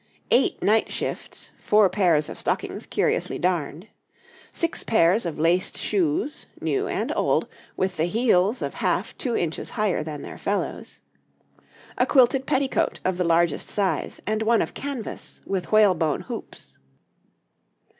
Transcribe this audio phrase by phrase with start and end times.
[0.31, 3.87] Eight night shifts, four pairs of stockings curiously darned.
[4.51, 9.69] Six pairs of laced Shoes, new and old, with the heels of half 2 inches
[9.69, 10.99] higher than their fellows.
[11.99, 16.79] A quilted Petticoat of the largest size, and one of Canvas, with whalebone hoops.